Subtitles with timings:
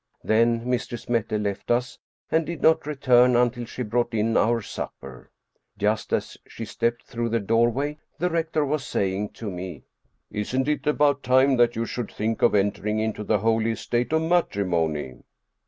[0.23, 1.99] Then Mistress Mette left us
[2.31, 5.29] and did not return until she brought in our supper.
[5.77, 9.83] Just as she stepped through the doorway the rector was saying to me,"
[10.31, 14.23] Isn't it about time that you should think of entering into the holy estate of
[14.23, 15.21] matrimony